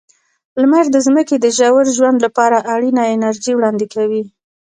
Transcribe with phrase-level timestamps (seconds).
[0.61, 4.23] لمر د ځمکې د ژور ژوند لپاره اړینه انرژي وړاندې کوي.